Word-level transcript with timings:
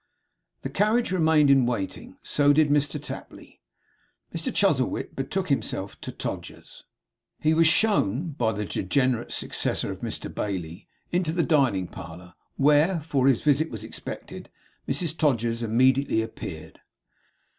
The 0.63 0.69
carriage 0.71 1.11
remained 1.11 1.51
in 1.51 1.67
waiting; 1.67 2.17
so 2.23 2.53
did 2.53 2.69
Mr 2.69 2.99
Tapley. 2.99 3.61
Mr 4.33 4.51
Chuzzlewit 4.51 5.15
betook 5.15 5.49
himself 5.49 6.01
to 6.01 6.11
Todger's. 6.11 6.85
He 7.39 7.53
was 7.53 7.67
shown, 7.67 8.31
by 8.31 8.53
the 8.53 8.65
degenerate 8.65 9.31
successor 9.31 9.91
of 9.91 9.99
Mr 9.99 10.33
Bailey, 10.33 10.87
into 11.11 11.31
the 11.31 11.43
dining 11.43 11.85
parlour; 11.87 12.33
where 12.57 12.99
for 13.01 13.27
his 13.27 13.43
visit 13.43 13.69
was 13.69 13.83
expected 13.83 14.49
Mrs 14.87 15.15
Todgers 15.15 15.61
immediately 15.61 16.23
appeared. 16.23 16.79